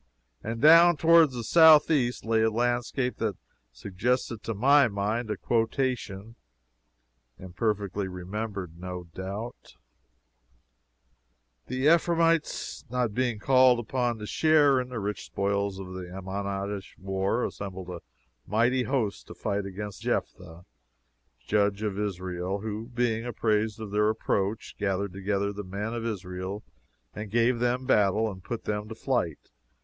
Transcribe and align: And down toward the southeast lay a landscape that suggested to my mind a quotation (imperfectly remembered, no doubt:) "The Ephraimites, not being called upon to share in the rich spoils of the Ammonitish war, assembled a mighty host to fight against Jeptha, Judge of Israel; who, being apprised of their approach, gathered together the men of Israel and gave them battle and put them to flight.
And 0.43 0.59
down 0.59 0.97
toward 0.97 1.29
the 1.29 1.43
southeast 1.43 2.25
lay 2.25 2.41
a 2.41 2.49
landscape 2.49 3.17
that 3.17 3.37
suggested 3.71 4.41
to 4.41 4.55
my 4.55 4.87
mind 4.87 5.29
a 5.29 5.37
quotation 5.37 6.33
(imperfectly 7.37 8.07
remembered, 8.07 8.79
no 8.79 9.03
doubt:) 9.13 9.75
"The 11.67 11.87
Ephraimites, 11.93 12.83
not 12.89 13.13
being 13.13 13.37
called 13.37 13.77
upon 13.77 14.17
to 14.17 14.25
share 14.25 14.81
in 14.81 14.89
the 14.89 14.99
rich 14.99 15.23
spoils 15.27 15.77
of 15.77 15.93
the 15.93 16.09
Ammonitish 16.11 16.97
war, 16.97 17.45
assembled 17.45 17.91
a 17.91 18.01
mighty 18.47 18.81
host 18.85 19.27
to 19.27 19.35
fight 19.35 19.67
against 19.67 20.01
Jeptha, 20.01 20.65
Judge 21.45 21.83
of 21.83 21.99
Israel; 21.99 22.61
who, 22.61 22.87
being 22.91 23.23
apprised 23.23 23.79
of 23.79 23.91
their 23.91 24.09
approach, 24.09 24.73
gathered 24.79 25.13
together 25.13 25.53
the 25.53 25.63
men 25.63 25.93
of 25.93 26.07
Israel 26.07 26.63
and 27.13 27.29
gave 27.29 27.59
them 27.59 27.85
battle 27.85 28.31
and 28.31 28.43
put 28.43 28.63
them 28.63 28.89
to 28.89 28.95
flight. 28.95 29.51